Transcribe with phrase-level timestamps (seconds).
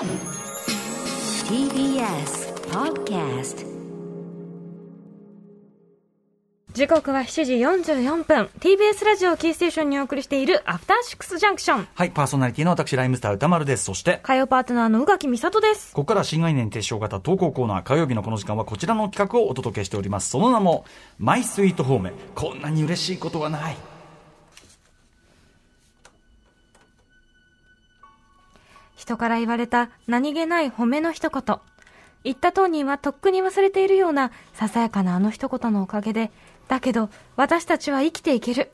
[0.00, 0.08] TBS
[2.70, 3.66] Podcast
[6.72, 13.84] 時刻は7時44分 TBS ラジオキーステーションにお送りしているアフターシックスジャンクションはい、パーソナリティの私、ライムスター歌丸です。
[13.84, 20.30] そして、火曜パートナーの宇垣美里ですここから新概念提唱型投稿コーナー、火曜日のこの時間はこちらの企画をお届けしております。
[20.30, 20.86] その名も、
[21.18, 22.12] マイスイートホーム。
[22.34, 23.89] こんなに嬉しいことはない。
[29.00, 31.56] 人から言われた何気ない褒めの一言。
[32.22, 36.30] 言った当人はとっくに忘れているようなささやかなあの一言のおかげで
[36.68, 38.70] だけど私たちは生きていける。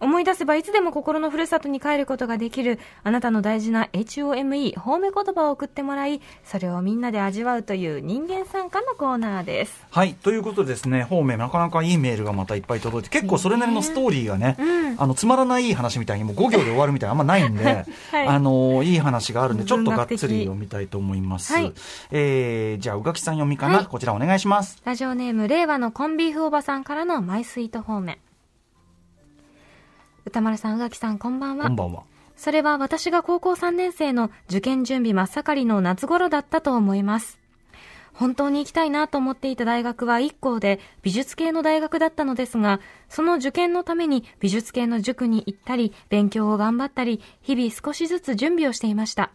[0.00, 9.86] 思い出せばいつでも心のふるさとに帰ることができるあなたの大事な HOME 褒め言葉を送ってもらいそれをみんなで味わうという人間参加のコーナーです。
[9.90, 14.56] はい、ということでですね、方面、なかなかいいメールがまたいっぱい届いて、結構それなりのストーリーがね、
[14.96, 17.64] あの、つまらない話みたいにもう5行で終わるみたいなあんまないんで、
[18.10, 18.26] はい。
[18.26, 21.52] あの、いい話があるんで、ちょっとがっつり読みたいと思います。
[21.52, 21.72] はい。
[22.12, 23.86] えー、じゃあ、宇垣さん読みかな、はい。
[23.86, 24.80] こちらお願いします。
[24.84, 28.18] ラジオネーム令和のコンビーフおばさんからのマイスイート方面
[30.24, 32.02] 歌丸さん宇垣さんこんばんはこんばんは。
[32.36, 37.38] それは私が高校3年生の受験準備真っ盛りの夏頃だったと思います。
[38.12, 49.30] 本当に行きたいなと思っていた大学は一校で美術系の大学だったのですが、その受験のために美術系の塾に行ったり、勉強を頑張ったり、日々少しずつ準備をしていました。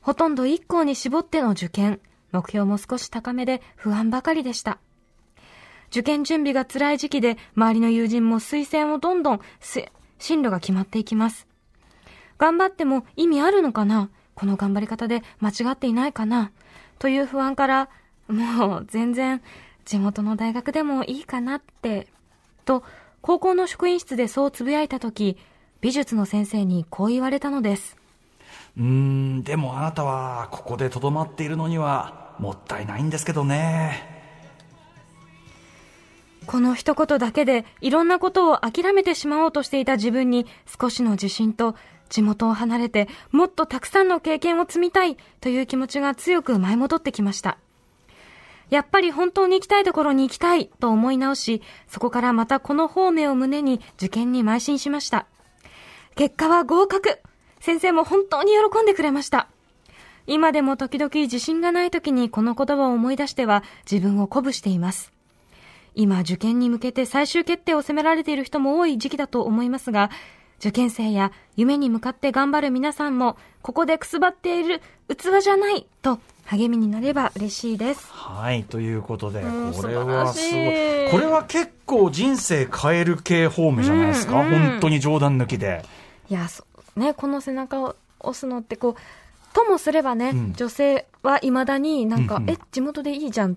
[0.00, 2.00] ほとんど一校に絞っての受験、
[2.32, 4.78] 目標も少し高めで不安ばかりでした。
[5.90, 9.40] 受験準備が辛い時期で、周りの友人も推薦をどんどん、
[10.18, 11.46] 進路が決まっていきます。
[12.38, 14.08] 頑張っても意味あるのかな？
[14.34, 16.52] この頑張り方で間違っていないかな？
[16.98, 17.88] という不安から、
[18.28, 19.42] もう全然
[19.84, 22.06] 地元の大学でもいいかなって、
[22.64, 22.84] と、
[23.20, 25.36] 高校の職員室でそうつぶやいたとき、
[25.80, 27.96] 美術の先生にこう言われたのです。
[28.78, 34.19] うーん、でもあなたはここでとどまっているのにはもったいないんですけどね。
[36.46, 40.46] この一言だけでいろんなことを諦めてしまおうとしていた自分に
[40.80, 41.76] 少しの自信と
[42.08, 47.58] 地元を離れてもっとたくさんの経験を積みたいという気持ちが強く舞い戻ってきました。
[48.68, 55.26] やっぱり本当に行きたいところに行きたいと思い直し、そこからまたこの方面を胸に受験に邁進しました。
[56.14, 57.20] 結果は合格
[57.60, 59.48] 先生も本当に喜んでくれました。
[60.26, 65.12] 今でも時々自信がない時にこの言葉を思い出しては自分を鼓舞しています。
[66.00, 70.10] 今受験に向けて最終決定を迫られている人も多い時期だと思いますが、
[70.58, 78.06] 受験生や夢に向かって頑張る皆さんも、ここでくすばっている器じゃないと励みになれば嬉しいです。
[78.10, 81.08] はい、ということで、うんこれはすごい。
[81.08, 84.40] いこれは結構人生変える系方面じゃないですか？
[84.40, 85.84] うんうん本当に冗談抜きで。
[86.30, 86.46] いや、
[86.96, 93.56] ね、この背中を押すのってこう、ともすればね、うん女性は未だになんか、うんうんえ、地元でいいじゃん。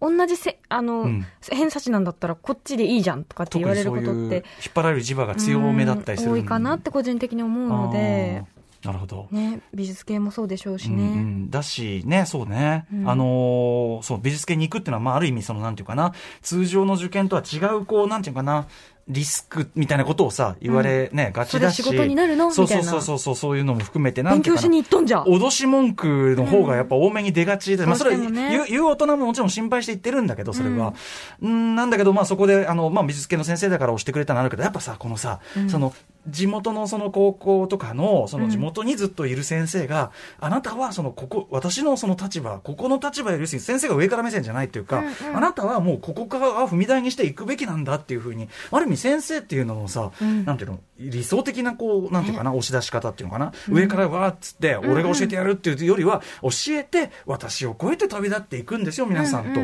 [0.00, 1.26] 同じせ、あの、うん。
[1.50, 4.44] 偏差値なんだったらこっちでいいじゃんとかって言われることってういう引っ、
[4.74, 8.44] 張られる磁場が強めだったりするうん多いかなって個人的に思うので、
[8.84, 9.26] なるほど。
[9.32, 11.08] ね、美術系もそうでしょうしうんうね。
[11.22, 13.10] ん、だし、ね、そうね、うん。
[13.10, 18.66] あのーそう、美術系に行くっていうのは、まあ、ある意味、その、なんていうかな、通常の受験とは違う、こう、なんていうかな、
[19.08, 21.82] リスクみたいなことをさ、言われ、ね、がちだし。
[21.82, 22.50] それ仕事になるの？
[22.50, 22.84] そうみたいな。
[22.84, 24.68] そうそうそう、そういうのも含めて、なんていうかな。
[24.68, 25.22] 勉強しに行っとんじゃ。
[25.22, 28.28] 脅し文句の方がやっぱ多めに出がちで、まあそれ言
[28.62, 30.94] う、言う大人ももちろん心配して言ってるんだけど、それは。
[31.40, 35.94] うん、なんだけど、まあそこで、あの、まあ美術系の先生だから押してくれたのあるけど、やっぱさ、このさ、その、
[36.30, 45.02] 地元のその高校とかの、その地元にずっといる先生が、あなたはその、ここ、私のその立場、ここの立場より先生が上から目線じゃないっていうか、
[45.34, 50.44] あなたはもうここから踏み台にしていくべきなんだっていうふうに、ある意味先生っていうののさ、ん。
[50.44, 59.60] なんていうの、理想的なこう、なんていうかな、押し出し方っていうのかな、上からわーっつって、俺が教えてやるっていうよりは、教えて、私を超えて旅立っていくんですよ、皆さんと。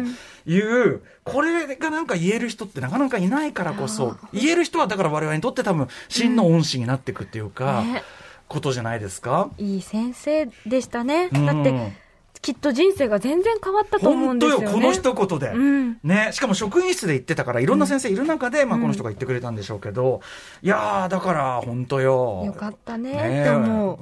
[0.47, 8.03] いう、これがなんか言える人ってなかなかいないからこそ、言える人はだから我々にとって多分、真の恩師になっていくっていうか、ね
[8.47, 9.51] ことじゃないですか？
[9.59, 11.31] いい先生でしたね。
[11.33, 12.05] うんだって、
[12.45, 14.67] きっと人生が全然変わったと思うんですよね。
[14.67, 15.49] 本当よ、この一言で。
[15.49, 20.21] うんね、しかも職員室で言ってたから、いろんな先生いる中で、まあ、この人が言ってくれたんでしょうけど、
[20.61, 22.43] いやー、だから、本当よ。
[22.45, 23.49] よかったねね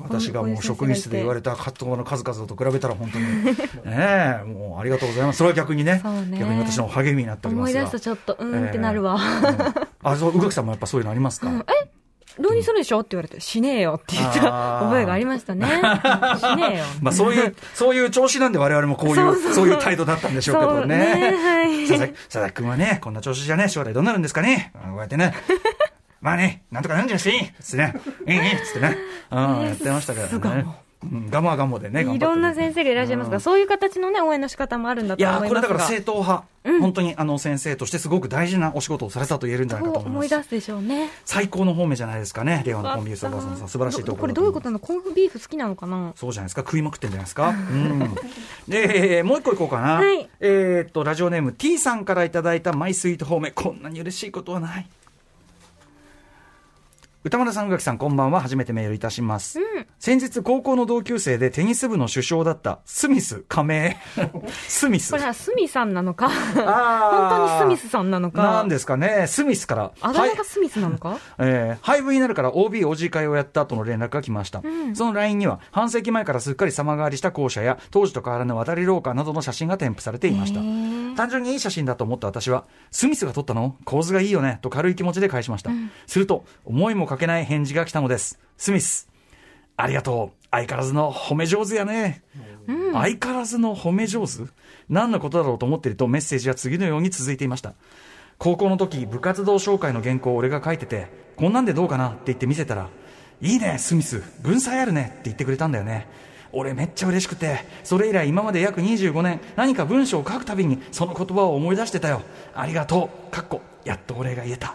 [0.01, 3.25] 私がもう職員室で言われた葛藤の数々と比べたら、本当に、
[3.87, 5.39] ねえ、もうありがとうございます。
[5.39, 7.81] それは逆にね、ね逆に私の励みになっておりますが。
[7.81, 9.19] 思い出すとちょっと、うーんってなるわ。
[9.21, 11.82] ええうんあ、そう、宇垣さんもやっぱそういうのありますか、え
[12.39, 13.01] 浪人するでしょ？
[13.01, 14.41] って言われて、しねえよって言った
[14.81, 15.67] 覚えがありましたね。
[15.67, 15.71] し
[16.57, 16.85] ねえよ。
[17.03, 20.97] まあそういう、そういう調子なんで我々もこういう、そういう態度だったんでしょうけどね。
[20.97, 24.73] ねはい佐々木、佐々木君はね、こんな調子じゃね、将来どうなるんですかね？
[24.75, 25.35] こうやってね。
[26.21, 27.95] まあね、なんとかなんじゃしいつってね。
[28.29, 28.97] いいいいつってね。
[29.33, 30.65] うん、やってましたけどね。
[31.05, 35.69] うん、ガモはガモでね、いろんな先生がいらっしゃいますが、そういう形のね、応援の仕方もあるんだいやーと思いますが。
[35.69, 36.45] これだから正統派、
[36.81, 40.35] 本当にあの先生としてすごく大事なお仕事をされたと言えるんじゃないかとと思います。
[40.35, 41.11] 思い出すでしょうね。
[41.25, 44.79] 最高の方面じゃないですかね、令和のコンビニエンスおばあさんさん、素晴らしいところこれどういうことなの？
[44.79, 46.13] コンフビーフ好きなのかな？
[46.15, 47.49] そうじゃないですか、食いまくってんじゃないですか？
[47.51, 47.99] うん。
[48.69, 49.95] で、えーもう一個いこうかな。
[49.95, 54.87] はいえーっと、ラジオネーム T さんからいただいたマイスイート方面、こんなに嬉しいことはない。
[57.25, 58.41] 歌丸さん、宇垣さん、こんばんは。
[58.41, 59.61] 初めてメールいたします。
[60.01, 63.97] 先日、高校の同級生でテニス部の主将だったスミス加盟。
[64.67, 65.13] スミス。
[65.13, 66.29] これはスミさんなのか？
[66.29, 67.31] 本
[67.65, 68.43] 当にスミスさんなのか？
[68.43, 69.83] なんですかね、スミスから。
[69.85, 74.61] はいあだ名がスミスなのか、えー、廃部になるから OB、OG 会をやった後の連絡が来ました。
[74.95, 80.59] その LINE には、半世紀前からすっかり様変わりした校舎や、当時と変わらぬ渡り廊下などの写真が添付されていました。
[81.17, 83.77] 単純にいい写真だと思った私は、スミスが撮ったの？
[83.85, 84.59] 構図がいいよね？
[84.61, 85.71] と軽い気持ちで返しました。
[86.09, 88.39] すると、思いもかけない返事が来たのです。
[88.57, 89.07] スミス、
[89.77, 90.47] ありがとう。
[90.51, 92.23] 相変わらずの褒め上手やね。
[92.93, 94.51] 相変わらずの褒め上手？
[94.89, 97.75] 何のことだろうと思っているとメッセージは次のように続いていました。
[98.39, 102.89] 高校の時、部活動紹介の原稿を俺が書いてて、こんなんでどうかなって言って見せたら、
[103.41, 106.09] いいね、スミス、文才あるねって言ってくれたんだよね。
[106.53, 112.23] 俺めっちゃ嬉しくて、それ以来今まで約25年、何か文章を書くたびにその言葉を思い出してたよ。
[112.55, 113.31] ありがとう。
[113.31, 114.75] かっこ、やっとお礼が言えた。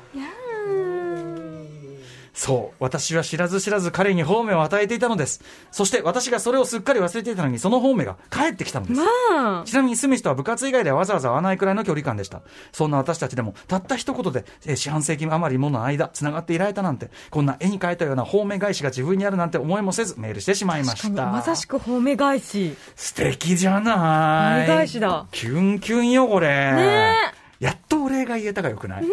[2.38, 2.76] そう。
[2.80, 5.42] 私は知らず知らず彼に褒めを与えていたのです。
[5.72, 9.02] そして私がそれをすっかり忘れていたのに、その褒めが返ってきたのです。
[9.02, 12.44] まあちなみにスミスとは部活以外ではわざわざ会わないくらいの距離感でした。
[12.72, 21.26] そんな私たちでも、たった一言で、えー四半世紀余りもの間、繋がっていられたなんて、こんな絵に描いたような褒め返しが自分にあるなんて思いもせず、メールしてしまいました。
[21.26, 26.48] まさしく褒め返し素敵じゃない褒め返しだキュンキュンよ、これ。
[26.48, 27.37] ねやっとお
[28.18, 29.10] 礼が言えたがよくない、ず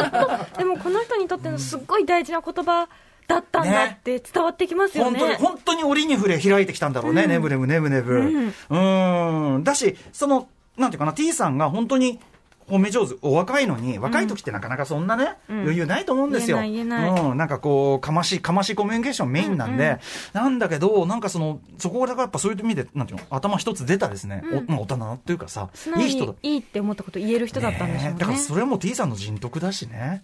[0.00, 0.58] っと。
[0.58, 2.88] でもこの人にとってのすっごい大事な言葉
[3.26, 5.18] だったんだって伝わってきますよね。
[5.18, 8.52] 本当に、本当に折に触れ開いてきたんだろうね、ねぶねぶねぶねぶ。
[8.70, 9.64] うん。
[9.64, 12.20] だし、その、なんていうかな、T さんが本当に、
[12.68, 16.58] 褒め上手、お若いのに、若い時ってなかなかそんなね、余裕ないと思うんですよ。
[16.58, 19.98] うん、なんかこう、かましい、かましいコミュニケーションメインなんで、
[20.32, 26.34] なんだけど、なんかその、そこがだからやっぱそういう意味で、なんていうの、頭一つ出たですね、おまあ大人っていうかさいい人だ。
[26.42, 26.54] に。
[26.54, 30.22] いいって思ったこと言える人だったんでしょうねだからそれはもう T さんの人徳だしね。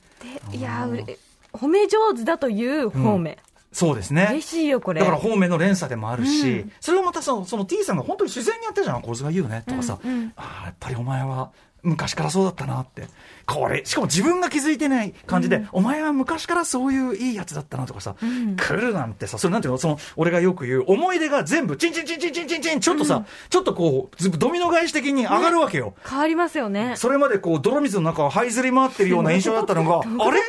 [0.51, 1.19] でいやうれ
[1.53, 3.39] 褒め上手だという褒め、
[3.75, 4.29] そうですね。
[4.31, 5.01] 嬉しいよこれ。
[5.01, 6.73] だから方面の連鎖でもあるし、うん。
[6.81, 9.65] それをまたそのその T さんが本当に自然にやってるじゃん、こいつが言うね。
[9.67, 10.33] とかさ、うんうん。
[10.37, 11.51] ああ、やっぱりお前は
[11.85, 13.07] 昔からそうだったなって、
[13.47, 18.57] これ、しかも自分が気づいてない感じで、お前は昔からそういういいやつだったなとかさ、ん。
[18.57, 25.95] 来るなんてさ、それなんていうの、その俺がよく言う、思い出が全部、チンチンチンチンチンチンチン、ちょっとさ、ちょっとこう、ずドミノ返し的に上がるわけよ。
[26.09, 26.95] 変わりますよね。
[26.97, 30.41] それまでこう泥水の中を這いずり回ってるような印象だったのが、 あれ？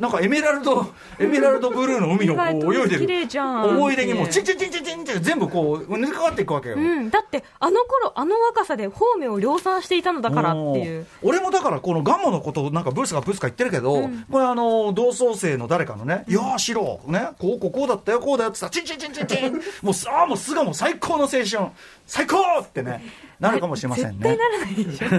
[0.00, 3.62] なんかエメラルド、エメラルドブルーの海のこう泳いで綺麗じゃん。
[3.64, 3.68] る。
[3.76, 6.76] 思い出にもうチンチンチンチンチンって全部こう、抜け変わっていくわけよ。
[6.76, 11.06] うん、だってあの頃あの若さで方面を量産していたのだからっていう。
[11.22, 17.32] 俺もだからこのガモのことをなんかブースがブースか言ってるけど、これあの同窓生の誰かのね、いやーシロね。
[17.38, 19.60] こうこうこうだったよこうだよってさチンチンチンチンチン。
[19.82, 21.70] もうさあもうすがもう最高の青春。
[22.06, 23.04] 最高ってね
[23.40, 24.18] なるかもしれませんね。
[24.20, 25.06] 絶対ならないでしょ。
[25.06, 25.10] い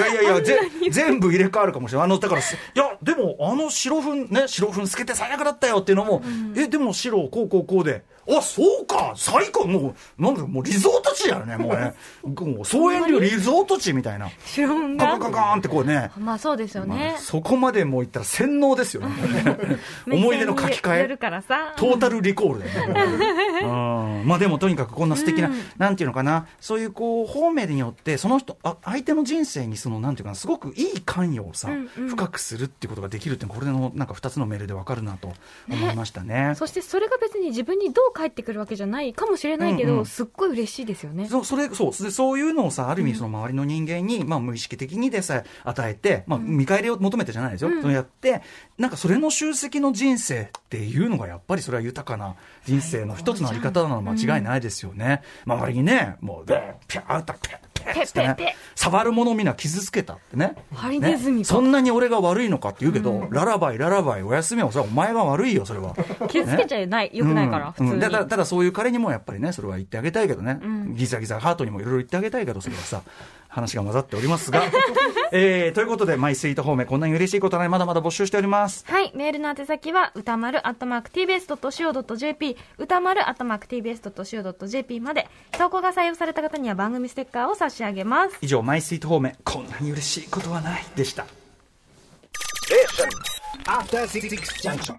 [0.00, 0.58] やいやいや、ぜ
[0.90, 2.06] 全部入れ替わるかもしれない。
[2.06, 6.22] あの、だからす、いや、でも、あの白粉、ね、白粉つけて最悪だったよっていうのも、
[6.56, 11.94] え、でも白、こうこうこうで、あ、そうか、最高、もう、なんだもうリゾート地やね、もうね。
[12.24, 14.28] もう、総園流リゾート地みたいな。
[14.44, 16.10] 白本ガがカカカーンってこうね。
[16.18, 19.14] まあそうですよね、そこまでもう言ったら洗脳ですよね。
[20.10, 21.16] 思い出の書き換え。
[21.76, 23.26] トータルリコールだよね。
[23.62, 23.66] う
[24.24, 24.26] ん。
[24.26, 32.08] まあでもとにかくこんな素敵な、なんていうのかな、そういうこう、方面によって、その人、あ相手の人生にその、なんていうかな、すごくいい関与をさ、うんうん。
[32.08, 35.32] 深くするっていうことができるって、これのなんか二つのメールでわかるなと
[35.70, 36.52] 思いましたね。
[36.56, 40.06] そしてそれが別に自分にどう返ってくるわけじゃないかもしれないけど、うんうん。
[40.06, 41.28] すっごい嬉しいですよね。
[41.28, 42.02] そそれそう。
[42.02, 47.82] でそういうのをさある意味その周りの人間に、まあ、無意識的にでさえ与えて、まあ、見返りを求めてじゃないですよ、うん。
[47.82, 48.42] そうやって
[48.78, 58.56] なんかそれの集積の人生っていうのがやっぱりそれは豊かな人生の一つのあり方なのは間違いないですよね、周りにねもうでピャーッとピャッってね。
[58.74, 60.54] 触るものみんな傷つけたってね。
[60.74, 65.94] ハリネズミかねそんなに俺が悪いのかって言うけど、ララバイララバイおやすみはそれはお前が悪いよそれは。
[66.28, 67.94] 傷つけちゃいない、よくないから、普通に、うん。
[67.94, 70.94] うんだからただそういう彼にもやっぱりねそれは言ってあげたいけどね、ん。
[70.94, 73.02] ギザギザハートにもいろいろ言ってあげたいけどそれはさ
[73.56, 74.62] 話が混ざっておりますが、
[75.32, 79.10] えー、ということでマイスイート方面こんなに嬉しいことはないまだまだ募集しておりますはい。
[79.14, 88.36] メールの宛先は、歌丸アットマーク tbs.co.jp、歌丸アットマーク tbs.co.jp まで、投稿が採用された方には番組ステッカーを差し上げます。
[88.42, 91.26] 以上マイスイート方面こんなに嬉しいことはないでした
[93.66, 94.28] After Six
[94.62, 94.98] Junction.